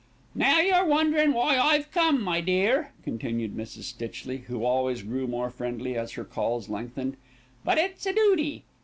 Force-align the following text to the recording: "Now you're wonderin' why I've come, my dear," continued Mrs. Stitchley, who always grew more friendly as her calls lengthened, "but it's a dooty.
"Now 0.33 0.59
you're 0.61 0.83
wonderin' 0.83 1.31
why 1.31 1.59
I've 1.59 1.91
come, 1.91 2.23
my 2.23 2.41
dear," 2.41 2.91
continued 3.03 3.55
Mrs. 3.55 3.83
Stitchley, 3.83 4.45
who 4.47 4.65
always 4.65 5.03
grew 5.03 5.27
more 5.27 5.51
friendly 5.51 5.95
as 5.95 6.13
her 6.13 6.25
calls 6.25 6.69
lengthened, 6.69 7.17
"but 7.63 7.77
it's 7.77 8.07
a 8.07 8.13
dooty. 8.13 8.63